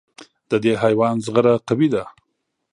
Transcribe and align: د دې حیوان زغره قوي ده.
د 0.49 0.51
دې 0.63 0.73
حیوان 0.83 1.15
زغره 1.25 1.53
قوي 1.67 1.87
ده. 1.93 2.03